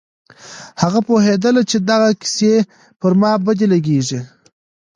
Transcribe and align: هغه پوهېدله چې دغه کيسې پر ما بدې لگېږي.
هغه 0.81 0.99
پوهېدله 1.07 1.61
چې 1.69 1.77
دغه 1.89 2.09
کيسې 2.21 2.53
پر 2.99 3.11
ما 3.21 3.31
بدې 3.45 3.67
لگېږي. 3.73 4.19